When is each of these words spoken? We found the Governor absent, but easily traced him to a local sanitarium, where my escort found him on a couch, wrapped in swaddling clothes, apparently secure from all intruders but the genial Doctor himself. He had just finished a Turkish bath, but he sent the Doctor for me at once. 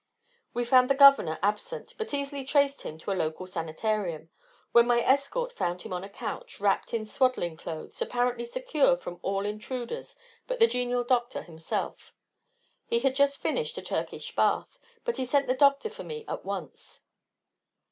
We 0.51 0.65
found 0.65 0.89
the 0.89 0.95
Governor 0.95 1.37
absent, 1.43 1.93
but 1.95 2.11
easily 2.11 2.43
traced 2.43 2.81
him 2.81 2.97
to 2.97 3.11
a 3.11 3.13
local 3.13 3.45
sanitarium, 3.45 4.31
where 4.71 4.83
my 4.83 4.99
escort 4.99 5.53
found 5.53 5.83
him 5.83 5.93
on 5.93 6.03
a 6.03 6.09
couch, 6.09 6.59
wrapped 6.59 6.91
in 6.91 7.05
swaddling 7.05 7.55
clothes, 7.55 8.01
apparently 8.01 8.47
secure 8.47 8.97
from 8.97 9.19
all 9.21 9.45
intruders 9.45 10.15
but 10.47 10.57
the 10.57 10.65
genial 10.65 11.03
Doctor 11.03 11.43
himself. 11.43 12.15
He 12.87 13.01
had 13.01 13.15
just 13.15 13.43
finished 13.43 13.77
a 13.77 13.83
Turkish 13.83 14.35
bath, 14.35 14.79
but 15.03 15.17
he 15.17 15.25
sent 15.27 15.45
the 15.45 15.53
Doctor 15.53 15.91
for 15.91 16.03
me 16.03 16.25
at 16.27 16.43
once. 16.43 17.01